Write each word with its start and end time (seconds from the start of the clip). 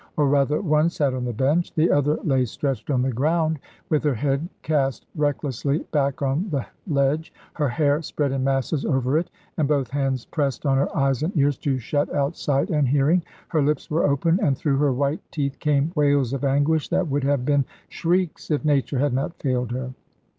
Or 0.17 0.27
rather, 0.27 0.59
one 0.61 0.89
sate 0.89 1.13
on 1.13 1.25
the 1.25 1.31
bench; 1.31 1.75
the 1.75 1.91
other 1.91 2.17
lay 2.23 2.45
stretched 2.45 2.89
on 2.89 3.03
the 3.03 3.11
ground, 3.11 3.59
with 3.87 4.03
her 4.03 4.15
head 4.15 4.49
cast 4.63 5.05
recklessly 5.15 5.85
back 5.91 6.23
on 6.23 6.49
the 6.49 6.65
ledge, 6.87 7.31
her 7.53 7.69
hair 7.69 8.01
spread 8.01 8.31
in 8.31 8.43
masses 8.43 8.83
over 8.83 9.19
it, 9.19 9.29
and 9.57 9.67
both 9.67 9.91
hands 9.91 10.25
pressed 10.25 10.65
on 10.65 10.79
her 10.79 10.97
eyes 10.97 11.21
and 11.21 11.37
ears, 11.37 11.55
to 11.59 11.77
shut 11.77 12.11
out 12.15 12.35
sight 12.35 12.71
and 12.71 12.87
hearing. 12.87 13.21
Her 13.49 13.61
lips 13.61 13.91
were 13.91 14.05
open, 14.07 14.39
and 14.41 14.57
through 14.57 14.77
her 14.77 14.91
white 14.91 15.21
teeth 15.31 15.59
came 15.59 15.91
wails 15.93 16.33
of 16.33 16.43
anguish, 16.43 16.89
that 16.89 17.07
would 17.07 17.23
have 17.23 17.45
been 17.45 17.65
shrieks, 17.87 18.49
if 18.49 18.65
nature 18.65 18.97
had 18.97 19.13
not 19.13 19.35
failed 19.37 19.71
her. 19.71 19.93